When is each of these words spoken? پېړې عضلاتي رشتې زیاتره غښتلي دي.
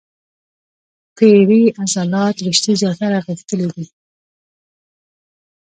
پېړې 1.15 1.61
عضلاتي 1.79 2.41
رشتې 2.49 2.71
زیاتره 2.81 3.17
غښتلي 3.27 3.67
دي. 3.75 3.85